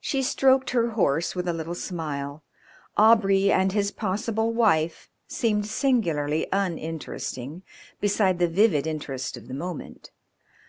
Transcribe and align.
She 0.00 0.20
stroked 0.24 0.70
her 0.70 0.90
horse 0.98 1.36
with 1.36 1.46
a 1.46 1.52
little 1.52 1.76
smile. 1.76 2.42
Aubrey 2.96 3.52
and 3.52 3.70
his 3.70 3.92
possible 3.92 4.52
wife 4.52 5.08
seemed 5.28 5.66
singularly 5.68 6.48
uninteresting 6.52 7.62
beside 8.00 8.40
the 8.40 8.48
vivid 8.48 8.84
interest 8.84 9.36
of 9.36 9.46
the 9.46 9.54
moment. 9.54 10.10